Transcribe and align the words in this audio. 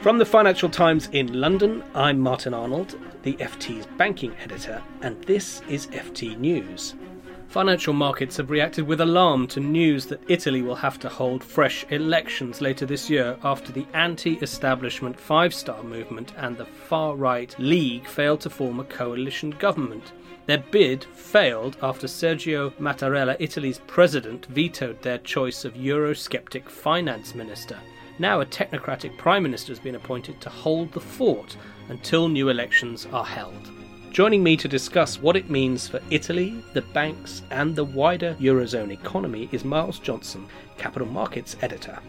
From 0.00 0.18
the 0.18 0.26
Financial 0.26 0.68
Times 0.68 1.08
in 1.12 1.40
London, 1.40 1.82
I'm 1.94 2.20
Martin 2.20 2.52
Arnold, 2.52 2.98
the 3.22 3.32
FT's 3.34 3.86
banking 3.96 4.36
editor, 4.44 4.82
and 5.00 5.22
this 5.24 5.62
is 5.70 5.86
FT 5.86 6.36
News. 6.38 6.96
Financial 7.48 7.94
markets 7.94 8.36
have 8.36 8.50
reacted 8.50 8.86
with 8.86 9.00
alarm 9.00 9.46
to 9.46 9.60
news 9.60 10.04
that 10.04 10.20
Italy 10.28 10.60
will 10.60 10.74
have 10.74 10.98
to 10.98 11.08
hold 11.08 11.42
fresh 11.42 11.86
elections 11.88 12.60
later 12.60 12.84
this 12.84 13.08
year 13.08 13.38
after 13.42 13.72
the 13.72 13.86
anti 13.94 14.34
establishment 14.42 15.18
Five 15.18 15.54
Star 15.54 15.82
Movement 15.82 16.34
and 16.36 16.58
the 16.58 16.66
far 16.66 17.16
right 17.16 17.58
League 17.58 18.06
failed 18.06 18.42
to 18.42 18.50
form 18.50 18.80
a 18.80 18.84
coalition 18.84 19.52
government. 19.52 20.12
Their 20.50 20.58
bid 20.72 21.04
failed 21.04 21.76
after 21.80 22.08
Sergio 22.08 22.72
Mattarella, 22.72 23.36
Italy's 23.38 23.78
president, 23.86 24.46
vetoed 24.46 25.00
their 25.00 25.18
choice 25.18 25.64
of 25.64 25.74
Eurosceptic 25.74 26.68
finance 26.68 27.36
minister. 27.36 27.78
Now, 28.18 28.40
a 28.40 28.46
technocratic 28.46 29.16
prime 29.16 29.44
minister 29.44 29.70
has 29.70 29.78
been 29.78 29.94
appointed 29.94 30.40
to 30.40 30.50
hold 30.50 30.90
the 30.90 30.98
fort 30.98 31.56
until 31.88 32.26
new 32.26 32.48
elections 32.48 33.06
are 33.12 33.24
held. 33.24 33.70
Joining 34.10 34.42
me 34.42 34.56
to 34.56 34.66
discuss 34.66 35.22
what 35.22 35.36
it 35.36 35.50
means 35.50 35.86
for 35.86 36.00
Italy, 36.10 36.60
the 36.72 36.82
banks, 36.82 37.42
and 37.52 37.76
the 37.76 37.84
wider 37.84 38.34
Eurozone 38.40 38.90
economy 38.90 39.48
is 39.52 39.64
Miles 39.64 40.00
Johnson, 40.00 40.48
Capital 40.76 41.06
Markets 41.06 41.54
Editor. 41.62 42.00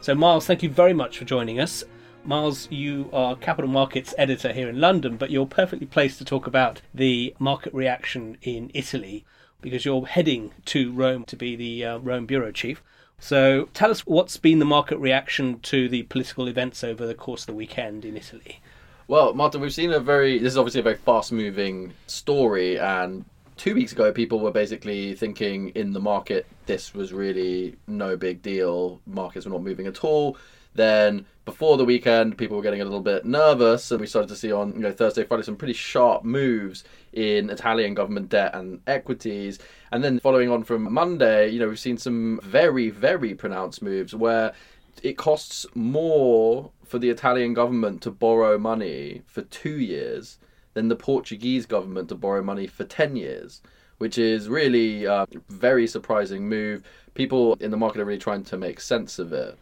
So, 0.00 0.12
Miles, 0.12 0.44
thank 0.44 0.64
you 0.64 0.70
very 0.70 0.92
much 0.92 1.18
for 1.18 1.24
joining 1.24 1.60
us. 1.60 1.84
Miles, 2.26 2.68
you 2.72 3.08
are 3.12 3.36
Capital 3.36 3.70
Markets 3.70 4.12
Editor 4.18 4.52
here 4.52 4.68
in 4.68 4.80
London, 4.80 5.16
but 5.16 5.30
you're 5.30 5.46
perfectly 5.46 5.86
placed 5.86 6.18
to 6.18 6.24
talk 6.24 6.48
about 6.48 6.82
the 6.92 7.32
market 7.38 7.72
reaction 7.72 8.36
in 8.42 8.68
Italy 8.74 9.24
because 9.60 9.84
you're 9.84 10.06
heading 10.06 10.50
to 10.64 10.90
Rome 10.90 11.24
to 11.26 11.36
be 11.36 11.54
the 11.54 11.84
uh, 11.84 11.98
Rome 11.98 12.26
Bureau 12.26 12.50
Chief. 12.50 12.82
So 13.20 13.68
tell 13.74 13.92
us 13.92 14.00
what's 14.00 14.38
been 14.38 14.58
the 14.58 14.64
market 14.64 14.98
reaction 14.98 15.60
to 15.60 15.88
the 15.88 16.02
political 16.02 16.48
events 16.48 16.82
over 16.82 17.06
the 17.06 17.14
course 17.14 17.42
of 17.42 17.46
the 17.46 17.54
weekend 17.54 18.04
in 18.04 18.16
Italy. 18.16 18.60
Well, 19.06 19.32
Martin, 19.32 19.60
we've 19.60 19.72
seen 19.72 19.92
a 19.92 20.00
very, 20.00 20.40
this 20.40 20.54
is 20.54 20.58
obviously 20.58 20.80
a 20.80 20.84
very 20.84 20.96
fast 20.96 21.30
moving 21.30 21.92
story. 22.08 22.76
And 22.76 23.24
two 23.56 23.76
weeks 23.76 23.92
ago, 23.92 24.10
people 24.10 24.40
were 24.40 24.50
basically 24.50 25.14
thinking 25.14 25.68
in 25.70 25.92
the 25.92 26.00
market 26.00 26.46
this 26.66 26.92
was 26.92 27.12
really 27.12 27.76
no 27.86 28.16
big 28.16 28.42
deal. 28.42 29.00
Markets 29.06 29.46
were 29.46 29.52
not 29.52 29.62
moving 29.62 29.86
at 29.86 30.02
all. 30.02 30.36
Then 30.76 31.26
before 31.44 31.76
the 31.76 31.84
weekend, 31.84 32.36
people 32.36 32.56
were 32.56 32.62
getting 32.62 32.80
a 32.80 32.84
little 32.84 33.00
bit 33.00 33.24
nervous, 33.24 33.90
and 33.90 34.00
we 34.00 34.06
started 34.06 34.28
to 34.28 34.36
see 34.36 34.52
on 34.52 34.72
you 34.74 34.80
know 34.80 34.92
Thursday, 34.92 35.24
Friday 35.24 35.42
some 35.42 35.56
pretty 35.56 35.72
sharp 35.72 36.24
moves 36.24 36.84
in 37.12 37.50
Italian 37.50 37.94
government 37.94 38.28
debt 38.28 38.54
and 38.54 38.80
equities. 38.86 39.58
And 39.92 40.04
then 40.04 40.20
following 40.20 40.50
on 40.50 40.64
from 40.64 40.92
Monday, 40.92 41.48
you 41.48 41.58
know 41.60 41.68
we've 41.68 41.78
seen 41.78 41.98
some 41.98 42.40
very 42.42 42.90
very 42.90 43.34
pronounced 43.34 43.82
moves 43.82 44.14
where 44.14 44.52
it 45.02 45.16
costs 45.16 45.66
more 45.74 46.70
for 46.84 46.98
the 46.98 47.10
Italian 47.10 47.54
government 47.54 48.02
to 48.02 48.10
borrow 48.10 48.58
money 48.58 49.22
for 49.26 49.42
two 49.42 49.78
years 49.78 50.38
than 50.74 50.88
the 50.88 50.96
Portuguese 50.96 51.66
government 51.66 52.08
to 52.08 52.14
borrow 52.14 52.42
money 52.42 52.66
for 52.66 52.84
ten 52.84 53.16
years 53.16 53.62
which 53.98 54.18
is 54.18 54.48
really 54.48 55.04
a 55.04 55.26
very 55.48 55.86
surprising 55.86 56.48
move. 56.48 56.82
People 57.14 57.54
in 57.60 57.70
the 57.70 57.76
market 57.76 58.00
are 58.00 58.04
really 58.04 58.18
trying 58.18 58.44
to 58.44 58.56
make 58.56 58.80
sense 58.80 59.18
of 59.18 59.32
it. 59.32 59.58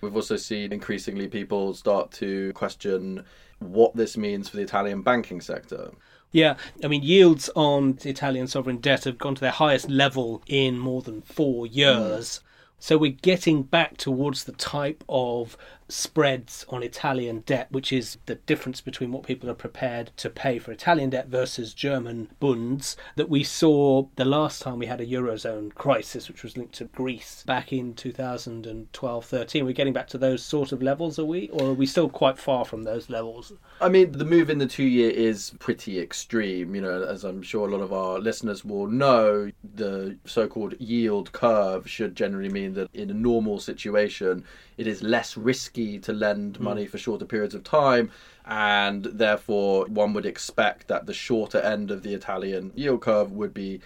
We've 0.00 0.14
also 0.14 0.36
seen 0.36 0.72
increasingly 0.72 1.28
people 1.28 1.74
start 1.74 2.10
to 2.12 2.52
question 2.52 3.24
what 3.58 3.96
this 3.96 4.16
means 4.16 4.48
for 4.48 4.56
the 4.56 4.62
Italian 4.62 5.02
banking 5.02 5.40
sector. 5.40 5.90
Yeah, 6.30 6.56
I 6.84 6.88
mean, 6.88 7.02
yields 7.02 7.48
on 7.56 7.98
Italian 8.04 8.46
sovereign 8.46 8.78
debt 8.78 9.04
have 9.04 9.18
gone 9.18 9.34
to 9.34 9.40
their 9.40 9.50
highest 9.50 9.88
level 9.88 10.42
in 10.46 10.78
more 10.78 11.02
than 11.02 11.22
four 11.22 11.66
years. 11.66 12.40
So 12.80 12.96
we're 12.96 13.10
getting 13.10 13.64
back 13.64 13.96
towards 13.96 14.44
the 14.44 14.52
type 14.52 15.02
of 15.08 15.56
spreads 15.88 16.66
on 16.68 16.82
Italian 16.82 17.40
debt, 17.40 17.68
which 17.70 17.92
is 17.92 18.18
the 18.26 18.34
difference 18.34 18.80
between 18.80 19.10
what 19.10 19.22
people 19.22 19.48
are 19.50 19.54
prepared 19.54 20.10
to 20.18 20.28
pay 20.28 20.58
for 20.58 20.70
Italian 20.70 21.10
debt 21.10 21.28
versus 21.28 21.74
German 21.74 22.28
bunds, 22.40 22.96
that 23.16 23.28
we 23.28 23.42
saw 23.42 24.06
the 24.16 24.24
last 24.24 24.62
time 24.62 24.78
we 24.78 24.86
had 24.86 25.00
a 25.00 25.06
Eurozone 25.06 25.74
crisis, 25.74 26.28
which 26.28 26.42
was 26.42 26.56
linked 26.56 26.74
to 26.74 26.84
Greece 26.84 27.42
back 27.46 27.72
in 27.72 27.94
2012 27.94 29.24
13. 29.24 29.64
We're 29.64 29.72
getting 29.72 29.92
back 29.92 30.08
to 30.08 30.18
those 30.18 30.42
sort 30.42 30.72
of 30.72 30.82
levels, 30.82 31.18
are 31.18 31.24
we? 31.24 31.48
Or 31.50 31.70
are 31.70 31.74
we 31.74 31.86
still 31.86 32.08
quite 32.08 32.38
far 32.38 32.64
from 32.64 32.84
those 32.84 33.08
levels? 33.08 33.52
I 33.80 33.88
mean, 33.88 34.12
the 34.12 34.24
move 34.24 34.50
in 34.50 34.58
the 34.58 34.66
two 34.66 34.84
year 34.84 35.10
is 35.10 35.54
pretty 35.58 35.98
extreme. 35.98 36.74
You 36.74 36.82
know, 36.82 37.02
as 37.04 37.24
I'm 37.24 37.42
sure 37.42 37.66
a 37.66 37.70
lot 37.70 37.82
of 37.82 37.92
our 37.92 38.18
listeners 38.18 38.64
will 38.64 38.86
know, 38.86 39.50
the 39.74 40.16
so 40.26 40.46
called 40.46 40.74
yield 40.78 41.32
curve 41.32 41.88
should 41.88 42.14
generally 42.14 42.50
mean 42.50 42.67
that 42.74 42.88
in 42.94 43.10
a 43.10 43.14
normal 43.14 43.58
situation, 43.58 44.44
it 44.76 44.86
is 44.86 45.02
less 45.02 45.36
risky 45.36 45.98
to 46.00 46.12
lend 46.12 46.56
hmm. 46.56 46.64
money 46.64 46.86
for 46.86 46.98
shorter 46.98 47.24
periods 47.24 47.54
of 47.54 47.64
time 47.64 48.10
and 48.46 49.04
therefore 49.04 49.84
one 49.86 50.14
would 50.14 50.26
expect 50.26 50.88
that 50.88 51.06
the 51.06 51.12
shorter 51.12 51.60
end 51.60 51.90
of 51.90 52.02
the 52.02 52.14
Italian 52.14 52.72
yield 52.74 53.02
curve 53.02 53.30
would 53.32 53.52
be 53.52 53.80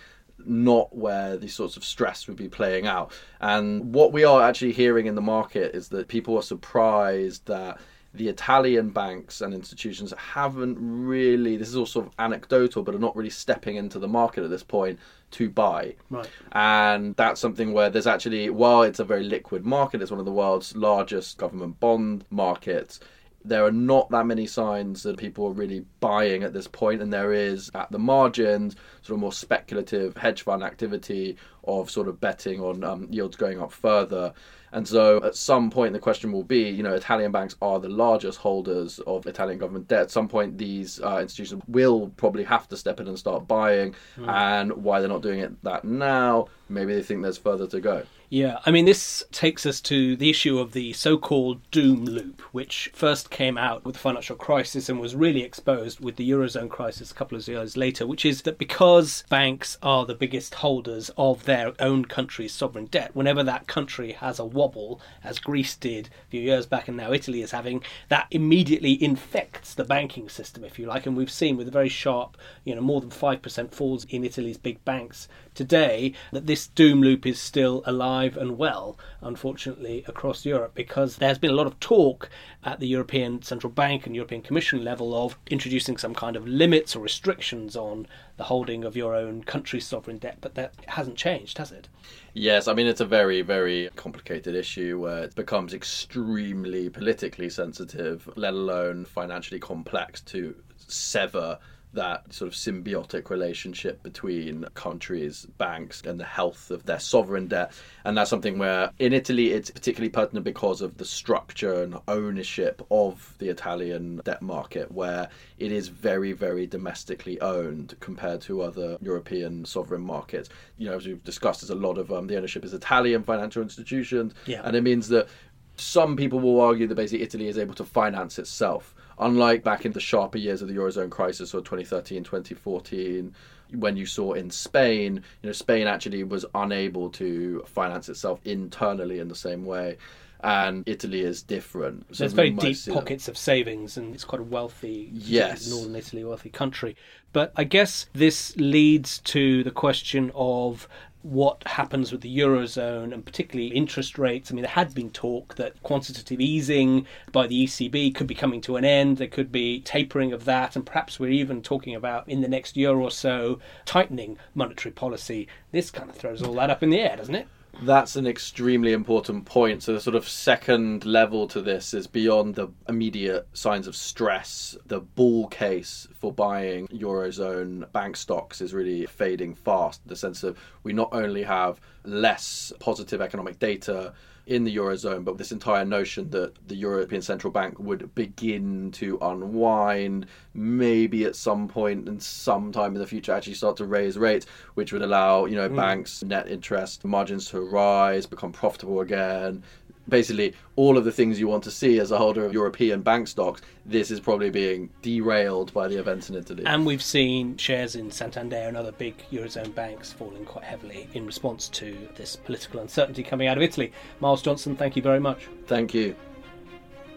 not 0.44 0.94
where 0.94 1.37
these 1.37 1.54
sorts 1.54 1.76
of 1.76 1.84
stress 1.84 2.26
would 2.26 2.37
be 2.37 2.48
playing 2.48 2.87
out. 2.87 3.12
And 3.41 3.94
what 3.94 4.12
we 4.12 4.25
are 4.25 4.43
actually 4.43 4.72
hearing 4.72 5.06
in 5.06 5.14
the 5.14 5.20
market 5.20 5.75
is 5.75 5.88
that 5.88 6.09
people 6.09 6.37
are 6.37 6.43
surprised 6.43 7.47
that 7.47 7.78
the 8.15 8.28
Italian 8.28 8.91
banks 8.91 9.41
and 9.41 9.55
institutions 9.55 10.12
haven't 10.17 10.77
really, 10.78 11.56
this 11.56 11.69
is 11.69 11.77
all 11.77 11.87
sort 11.87 12.06
of 12.06 12.12
anecdotal, 12.19 12.83
but 12.83 12.95
are 12.95 12.99
not 12.99 13.17
really 13.17 13.31
stepping 13.31 13.77
into 13.77 13.99
the 13.99 14.09
market 14.09 14.45
at 14.45 14.50
this 14.50 14.62
point 14.62 14.99
to 15.33 15.49
buy. 15.49 15.95
Right. 16.11 16.28
And 16.53 17.17
that's 17.17 17.41
something 17.41 17.73
where 17.73 17.89
there's 17.89 18.06
actually, 18.06 18.50
while 18.50 18.83
it's 18.83 19.00
a 19.00 19.05
very 19.05 19.25
liquid 19.25 19.65
market, 19.65 20.03
it's 20.03 20.11
one 20.11 20.21
of 20.21 20.27
the 20.27 20.33
world's 20.33 20.77
largest 20.77 21.39
government 21.39 21.81
bond 21.81 22.25
markets. 22.31 23.00
There 23.44 23.64
are 23.64 23.72
not 23.72 24.10
that 24.10 24.26
many 24.26 24.47
signs 24.47 25.03
that 25.03 25.16
people 25.16 25.47
are 25.47 25.53
really 25.53 25.84
buying 26.00 26.42
at 26.42 26.53
this 26.53 26.69
point, 26.69 27.03
and 27.03 27.12
there 27.12 27.32
is 27.32 27.70
at 27.75 27.91
the 27.91 27.98
margins 27.98 28.76
sort 29.03 29.16
of 29.16 29.20
more 29.20 29.32
speculative 29.32 30.16
hedge 30.16 30.42
fund 30.42 30.62
activity 30.62 31.36
of 31.64 31.91
sort 31.91 32.08
of 32.08 32.20
betting 32.20 32.60
on 32.60 32.84
um, 32.84 33.08
yields 33.10 33.36
going 33.36 33.60
up 33.60 33.72
further. 33.72 34.32
And 34.72 34.88
so 34.88 35.22
at 35.22 35.36
some 35.36 35.70
point, 35.70 35.92
the 35.92 35.98
question 35.98 36.32
will 36.32 36.42
be 36.42 36.70
you 36.70 36.82
know, 36.82 36.94
Italian 36.94 37.31
banks 37.31 37.56
are 37.60 37.78
the 37.78 37.91
largest 37.91 38.38
holders 38.38 38.98
of 39.00 39.26
Italian 39.26 39.58
government 39.58 39.86
debt. 39.86 40.02
At 40.02 40.10
some 40.10 40.28
point, 40.28 40.56
these 40.56 41.00
uh, 41.00 41.19
institutions 41.20 41.62
will 41.69 42.08
probably 42.16 42.44
have 42.44 42.69
to 42.69 42.76
step 42.76 42.98
in 42.98 43.06
and 43.06 43.19
start 43.19 43.47
buying. 43.47 43.94
Mm. 44.16 44.28
And 44.28 44.72
why 44.72 45.00
they're 45.00 45.08
not 45.08 45.22
doing 45.22 45.41
it 45.41 45.62
that 45.62 45.84
now, 45.84 46.47
maybe 46.69 46.94
they 46.94 47.02
think 47.02 47.22
there's 47.22 47.38
further 47.38 47.66
to 47.66 47.81
go. 47.81 48.02
Yeah, 48.32 48.60
I 48.65 48.70
mean, 48.70 48.87
this 48.87 49.22
takes 49.31 49.66
us 49.66 49.78
to 49.82 50.16
the 50.16 50.31
issue 50.31 50.59
of 50.59 50.72
the 50.72 50.94
so 50.94 51.19
called 51.19 51.60
doom 51.70 52.06
loop, 52.06 52.41
which 52.50 52.91
first 52.94 53.28
came 53.28 53.59
out 53.59 53.84
with 53.84 53.93
the 53.93 54.00
financial 54.00 54.37
crisis 54.37 54.88
and 54.88 54.98
was 54.98 55.15
really 55.15 55.43
exposed 55.43 56.00
with 56.00 56.16
the 56.16 56.31
Eurozone 56.31 56.70
crisis 56.70 57.10
a 57.10 57.15
couple 57.15 57.37
of 57.37 57.47
years 57.47 57.76
later, 57.76 58.06
which 58.06 58.25
is 58.25 58.41
that 58.41 58.56
because 58.56 59.25
banks 59.28 59.76
are 59.82 60.06
the 60.06 60.15
biggest 60.15 60.54
holders 60.54 61.10
of 61.19 61.44
their 61.44 61.75
own 61.78 62.06
country's 62.06 62.54
sovereign 62.54 62.87
debt, 62.87 63.10
whenever 63.12 63.43
that 63.43 63.66
country 63.66 64.12
has 64.12 64.38
a 64.38 64.47
wobble, 64.47 64.99
as 65.22 65.38
Greece 65.38 65.76
did 65.76 66.06
a 66.06 66.31
few 66.31 66.41
years 66.41 66.64
back 66.64 66.88
and 66.88 66.97
now 66.97 67.12
Italy 67.12 67.43
is 67.43 67.50
having, 67.50 67.84
that 68.09 68.28
immediately 68.31 68.94
infects 69.04 69.75
the 69.75 69.84
banking 69.84 70.31
system, 70.31 70.64
if 70.64 70.78
you 70.78 70.87
like. 70.87 71.04
And 71.04 71.19
we've 71.19 71.31
seen 71.31 71.59
with 71.59 71.69
a 71.69 71.70
very 71.70 71.91
sharp, 71.91 72.38
you 72.64 72.75
know, 72.75 72.81
more 72.81 73.03
than 73.03 73.10
5% 73.10 73.75
falls 73.75 74.06
in 74.06 74.25
Italy's 74.25 74.56
big 74.56 74.82
banks 74.87 75.28
today, 75.54 76.14
that 76.32 76.47
this 76.47 76.66
doom 76.69 77.03
loop 77.03 77.26
is 77.26 77.38
still 77.38 77.82
alive 77.84 78.22
alive 78.22 78.37
and 78.37 78.56
well, 78.59 78.99
unfortunately, 79.21 80.05
across 80.06 80.44
Europe 80.44 80.72
because 80.75 81.16
there's 81.16 81.38
been 81.38 81.50
a 81.50 81.55
lot 81.55 81.66
of 81.66 81.78
talk 81.81 82.28
at 82.65 82.78
the 82.78 82.87
European 82.87 83.43
Central 83.43 83.72
Bank 83.72 84.06
and 84.06 84.15
European 84.15 84.43
Commission 84.43 84.84
level 84.84 85.15
of 85.15 85.38
introducing 85.49 85.97
some 85.97 86.15
kind 86.15 86.37
of 86.37 86.47
limits 86.47 86.94
or 86.94 87.00
restrictions 87.00 87.77
on 87.77 88.06
the 88.37 88.44
holding 88.44 88.84
of 88.84 88.97
your 88.97 89.15
own 89.15 89.43
country's 89.43 89.87
sovereign 89.87 90.19
debt, 90.19 90.38
but 90.41 90.55
that 90.55 90.75
hasn't 90.87 91.16
changed, 91.16 91.59
has 91.59 91.72
it? 91.72 91.88
Yes, 92.34 92.69
I 92.69 92.75
mean, 92.75 92.87
it's 92.87 93.00
a 93.00 93.06
very, 93.06 93.43
very 93.43 93.91
complicated 93.97 94.55
issue 94.55 95.00
where 95.00 95.25
it 95.25 95.35
becomes 95.35 95.75
extremely 95.75 96.88
politically 96.88 97.50
sensitive, 97.50 98.29
let 98.37 98.55
alone 98.55 99.05
financially 99.05 99.61
complex 99.61 100.20
to 100.23 100.55
sever 100.76 101.58
that 101.94 102.33
sort 102.33 102.49
of 102.49 102.55
symbiotic 102.55 103.31
relationship 103.31 104.03
between 104.03 104.65
countries, 104.75 105.47
banks, 105.59 106.03
and 106.03 106.19
the 106.19 106.25
health 106.25 106.71
of 106.71 106.85
their 106.87 106.99
sovereign 106.99 107.49
debt. 107.49 107.73
And 108.05 108.17
that's 108.17 108.31
something 108.31 108.59
where 108.59 108.91
in 108.99 109.12
Italy 109.12 109.53
it's 109.53 109.71
particularly 109.71 110.11
pertinent 110.11 110.44
because 110.44 110.81
of 110.81 110.97
the 110.97 111.05
structure 111.05 111.83
and 111.83 111.99
ownership 112.09 112.85
of 112.91 113.35
the 113.39 113.49
Italian 113.49 114.21
debt 114.25 114.43
market, 114.43 114.91
where 114.91 115.29
it 115.59 115.73
is 115.73 115.89
very, 115.89 116.33
very 116.33 116.67
domestically 116.67 117.41
owned 117.41 117.94
compared 118.00 118.41
to 118.43 118.62
other 118.62 118.97
European 119.00 119.65
sovereign 119.65 120.03
markets. 120.03 120.49
You 120.79 120.89
know, 120.89 120.97
as 120.97 121.06
we've 121.06 121.23
discussed, 121.25 121.61
there's 121.61 121.71
a 121.71 121.75
lot 121.75 121.99
of 121.99 122.12
um, 122.12 122.27
the 122.27 122.37
ownership 122.37 122.65
is 122.65 122.73
Italian 122.73 123.23
financial 123.23 123.62
institutions, 123.62 124.35
yeah. 124.47 124.62
and 124.65 124.75
it 124.77 124.83
means 124.83 125.09
that 125.09 125.29
some 125.77 126.17
people 126.17 126.41
will 126.41 126.61
argue 126.61 126.87
that 126.87 126.94
basically 126.94 127.23
Italy 127.23 127.49
is 127.49 127.59
able 127.59 127.75
to 127.75 127.85
finance 127.85 128.39
itself 128.39 128.94
unlike 129.24 129.64
back 129.64 129.84
in 129.84 129.92
the 129.92 130.00
sharper 130.00 130.38
years 130.38 130.62
of 130.62 130.69
the 130.69 130.74
Eurozone 130.74 131.10
crisis 131.10 131.54
or 131.54 131.60
2013, 131.60 132.24
2014, 132.24 133.34
when 133.74 133.96
you 133.96 134.06
saw 134.06 134.32
in 134.32 134.50
Spain, 134.50 135.22
you 135.42 135.48
know, 135.48 135.52
Spain 135.52 135.86
actually 135.86 136.24
was 136.24 136.44
unable 136.54 137.10
to 137.10 137.64
finance 137.66 138.08
itself 138.08 138.40
internally 138.44 139.19
in 139.19 139.28
the 139.28 139.34
same 139.34 139.64
way. 139.64 139.96
And 140.44 140.82
Italy 140.86 141.20
is 141.20 141.40
different. 141.40 142.04
So 142.16 142.24
There's 142.24 142.32
very 142.32 142.50
deep 142.50 142.76
pockets 142.90 143.28
of 143.28 143.38
savings, 143.38 143.96
and 143.96 144.12
it's 144.12 144.24
quite 144.24 144.40
a 144.40 144.44
wealthy, 144.44 145.08
yes. 145.12 145.70
northern 145.70 145.94
Italy, 145.94 146.24
wealthy 146.24 146.50
country. 146.50 146.96
But 147.32 147.52
I 147.54 147.62
guess 147.62 148.06
this 148.12 148.56
leads 148.56 149.20
to 149.20 149.62
the 149.62 149.70
question 149.70 150.32
of 150.34 150.88
what 151.22 151.62
happens 151.66 152.10
with 152.10 152.20
the 152.20 152.38
eurozone 152.38 153.12
and 153.12 153.24
particularly 153.24 153.72
interest 153.74 154.19
rates. 154.19 154.50
I 154.50 154.54
mean, 154.54 154.62
there 154.62 154.70
had 154.70 154.94
been 154.94 155.10
talk 155.10 155.54
that 155.56 155.80
quantitative 155.82 156.40
easing 156.40 157.06
by 157.30 157.46
the 157.46 157.64
ECB 157.64 158.14
could 158.14 158.26
be 158.26 158.34
coming 158.34 158.60
to 158.62 158.76
an 158.76 158.84
end. 158.84 159.19
There 159.19 159.28
could 159.28 159.52
be 159.52 159.80
tapering 159.80 160.32
of 160.32 160.44
that, 160.46 160.74
and 160.76 160.84
perhaps 160.84 161.20
we're 161.20 161.30
even 161.30 161.62
talking 161.62 161.94
about 161.94 162.28
in 162.28 162.40
the 162.40 162.48
next 162.48 162.76
year 162.76 162.94
or 162.94 163.10
so 163.10 163.60
tightening 163.84 164.38
monetary 164.54 164.92
policy. 164.92 165.48
This 165.70 165.90
kind 165.90 166.10
of 166.10 166.16
throws 166.16 166.42
all 166.42 166.54
that 166.54 166.70
up 166.70 166.82
in 166.82 166.90
the 166.90 167.00
air, 167.00 167.16
doesn't 167.16 167.34
it? 167.34 167.46
That's 167.80 168.16
an 168.16 168.26
extremely 168.26 168.92
important 168.92 169.44
point. 169.44 169.82
So, 169.82 169.94
the 169.94 170.00
sort 170.00 170.14
of 170.14 170.28
second 170.28 171.04
level 171.04 171.48
to 171.48 171.62
this 171.62 171.94
is 171.94 172.06
beyond 172.06 172.54
the 172.54 172.69
immediate 172.88 173.48
signs 173.54 173.86
of 173.86 173.96
stress. 173.96 174.76
The 174.86 175.00
bull 175.00 175.48
case 175.48 176.06
for 176.12 176.32
buying 176.32 176.86
Eurozone 176.88 177.90
bank 177.92 178.16
stocks 178.16 178.60
is 178.60 178.74
really 178.74 179.06
fading 179.06 179.54
fast. 179.54 180.06
The 180.06 180.16
sense 180.16 180.44
of 180.44 180.58
we 180.82 180.92
not 180.92 181.08
only 181.12 181.42
have 181.42 181.80
less 182.04 182.72
positive 182.78 183.20
economic 183.20 183.58
data 183.58 184.12
in 184.47 184.65
the 184.65 184.77
eurozone, 184.77 185.25
but 185.25 185.39
this 185.39 185.53
entire 185.53 185.85
notion 185.85 186.29
that 186.31 186.53
the 186.67 186.75
European 186.75 187.23
Central 187.23 187.53
Bank 187.53 187.79
would 187.79 188.12
begin 188.15 188.91
to 188.93 189.19
unwind, 189.23 190.27
maybe 190.55 191.25
at 191.25 191.37
some 191.37 191.69
point 191.69 192.09
and 192.09 192.21
sometime 192.21 192.94
in 192.94 193.00
the 193.00 193.06
future 193.06 193.33
actually 193.33 193.55
start 193.55 193.77
to 193.77 193.85
raise 193.85 194.19
rates, 194.19 194.47
which 194.75 194.93
would 194.93 195.03
allow 195.03 195.44
you 195.44 195.55
know 195.55 195.69
mm. 195.69 195.77
banks' 195.77 196.25
net 196.25 196.49
interest 196.49 197.05
margins 197.05 197.49
to 197.50 197.61
rise, 197.61 198.27
become 198.27 198.53
profitable 198.53 199.00
again, 199.00 199.62
basically 200.08 200.54
all 200.76 200.96
of 200.99 201.04
the 201.04 201.12
things 201.12 201.38
you 201.38 201.49
want 201.49 201.64
to 201.64 201.70
see 201.70 201.99
as 201.99 202.10
a 202.10 202.19
holder 202.19 202.44
of 202.44 202.52
European 202.52 203.02
bank 203.02 203.28
stocks, 203.28 203.62
this 203.87 204.10
is 204.10 204.20
probably 204.20 204.50
being 204.50 204.90
derailed 205.02 205.72
by 205.72 205.88
the 205.88 205.99
events 205.99 206.31
in 206.31 206.37
Italy. 206.37 206.64
And 206.66 206.84
we've 206.84 207.02
seen 207.02 207.56
shares 207.56 207.96
in 207.96 208.10
Santander 208.10 208.56
and 208.56 208.76
other 208.76 208.93
big 208.93 209.14
Eurozone 209.31 209.75
banks 209.75 210.12
falling 210.12 210.44
quite 210.44 210.64
heavily 210.64 211.08
in 211.14 211.26
response 211.26 211.69
to 211.70 211.96
this 212.16 212.37
political 212.37 212.81
uncertainty 212.81 213.22
coming 213.22 213.49
out 213.49 213.56
of 213.56 213.62
Italy. 213.62 213.93
Miles 214.20 214.43
Johnson, 214.43 214.76
thank 214.76 214.96
you 214.96 215.02
very 215.02 215.20
much. 215.20 215.49
Thank 215.66 215.94
you. 215.94 216.16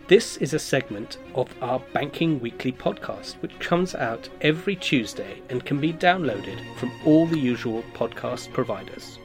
This 0.08 0.38
is 0.38 0.54
a 0.54 0.60
segment 0.60 1.18
of 1.34 1.50
our 1.64 1.80
Banking 1.92 2.40
Weekly 2.40 2.72
podcast, 2.72 3.42
which 3.42 3.58
comes 3.58 3.96
out 3.96 4.30
every 4.42 4.76
Tuesday 4.76 5.42
and 5.50 5.66
can 5.66 5.82
be 5.82 5.92
downloaded 5.92 6.60
from 6.78 6.92
all 7.06 7.26
the 7.26 7.40
usual 7.40 7.84
podcast 7.94 8.54
providers. 8.54 9.18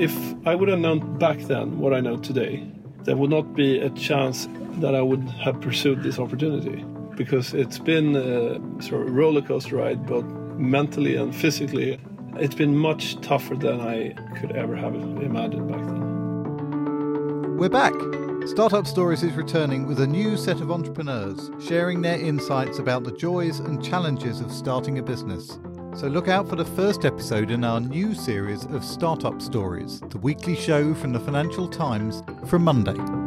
If 0.00 0.16
I 0.46 0.54
would 0.54 0.70
have 0.70 0.78
known 0.78 1.18
back 1.18 1.40
then 1.40 1.78
what 1.78 1.92
I 1.92 2.00
know 2.00 2.16
today, 2.16 2.66
there 3.04 3.18
would 3.18 3.28
not 3.28 3.54
be 3.54 3.78
a 3.78 3.90
chance 3.90 4.48
that 4.78 4.94
I 4.94 5.02
would 5.02 5.28
have 5.44 5.60
pursued 5.60 6.02
this 6.02 6.18
opportunity 6.18 6.82
because 7.16 7.52
it's 7.52 7.78
been 7.78 8.16
a 8.16 8.82
sort 8.82 9.06
of 9.06 9.14
roller 9.14 9.42
coaster 9.42 9.76
ride, 9.76 10.06
both 10.06 10.24
mentally 10.56 11.16
and 11.16 11.36
physically. 11.36 12.00
It's 12.36 12.54
been 12.54 12.74
much 12.74 13.20
tougher 13.20 13.56
than 13.56 13.82
I 13.82 14.14
could 14.40 14.52
ever 14.52 14.74
have 14.74 14.94
imagined 14.94 15.68
back 15.68 15.84
then. 15.84 17.58
We're 17.58 17.68
back. 17.68 17.92
Startup 18.46 18.86
Stories 18.86 19.22
is 19.22 19.34
returning 19.34 19.86
with 19.86 20.00
a 20.00 20.06
new 20.06 20.38
set 20.38 20.62
of 20.62 20.70
entrepreneurs 20.70 21.50
sharing 21.60 22.00
their 22.00 22.18
insights 22.18 22.78
about 22.78 23.04
the 23.04 23.12
joys 23.12 23.58
and 23.58 23.84
challenges 23.84 24.40
of 24.40 24.50
starting 24.50 24.98
a 24.98 25.02
business. 25.02 25.58
So 25.94 26.06
look 26.06 26.28
out 26.28 26.48
for 26.48 26.56
the 26.56 26.64
first 26.64 27.04
episode 27.04 27.50
in 27.50 27.64
our 27.64 27.80
new 27.80 28.14
series 28.14 28.64
of 28.66 28.84
Startup 28.84 29.42
Stories, 29.42 30.00
the 30.00 30.18
weekly 30.18 30.54
show 30.54 30.94
from 30.94 31.12
the 31.12 31.20
Financial 31.20 31.68
Times 31.68 32.22
from 32.46 32.64
Monday. 32.64 33.19